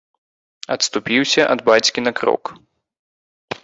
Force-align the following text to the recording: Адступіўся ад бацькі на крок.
Адступіўся 0.77 1.41
ад 1.59 1.63
бацькі 1.71 2.07
на 2.09 2.19
крок. 2.23 2.43